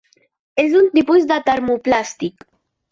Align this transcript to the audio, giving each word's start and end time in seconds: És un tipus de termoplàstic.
És 0.63 0.73
un 0.79 0.89
tipus 0.97 1.29
de 1.33 1.39
termoplàstic. 1.51 2.53